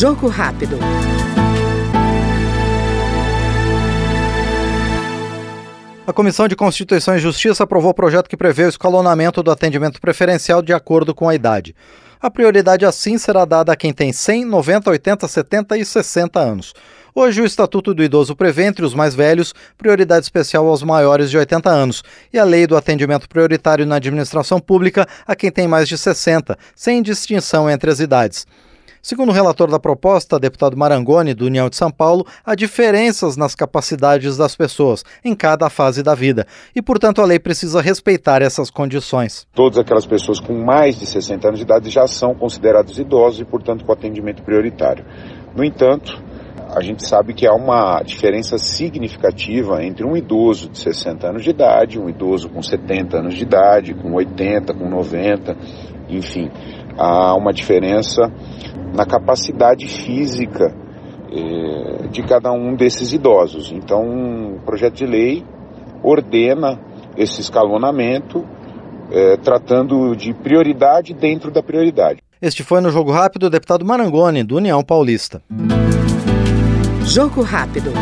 [0.00, 0.78] Jogo rápido.
[6.06, 10.00] A Comissão de Constituição e Justiça aprovou o projeto que prevê o escalonamento do atendimento
[10.00, 11.76] preferencial de acordo com a idade.
[12.18, 16.72] A prioridade assim será dada a quem tem 100, 90, 80, 70 e 60 anos.
[17.14, 21.36] Hoje, o Estatuto do Idoso prevê, entre os mais velhos, prioridade especial aos maiores de
[21.36, 25.86] 80 anos e a Lei do Atendimento Prioritário na Administração Pública a quem tem mais
[25.86, 28.46] de 60, sem distinção entre as idades.
[29.02, 33.54] Segundo o relator da proposta, deputado Marangoni, do União de São Paulo, há diferenças nas
[33.54, 38.70] capacidades das pessoas em cada fase da vida e, portanto, a lei precisa respeitar essas
[38.70, 39.46] condições.
[39.54, 43.44] Todas aquelas pessoas com mais de 60 anos de idade já são considerados idosos e,
[43.46, 45.02] portanto, com atendimento prioritário.
[45.56, 46.22] No entanto,
[46.68, 51.50] a gente sabe que há uma diferença significativa entre um idoso de 60 anos de
[51.50, 55.56] idade, um idoso com 70 anos de idade, com 80, com 90,
[56.10, 56.50] enfim,
[56.98, 58.30] há uma diferença
[58.94, 60.74] na capacidade física
[61.32, 63.72] eh, de cada um desses idosos.
[63.72, 65.44] Então, o projeto de lei
[66.02, 66.80] ordena
[67.16, 68.44] esse escalonamento,
[69.10, 72.20] eh, tratando de prioridade dentro da prioridade.
[72.40, 75.42] Este foi no Jogo Rápido o deputado Marangoni, do União Paulista.
[77.04, 77.92] Jogo Rápido.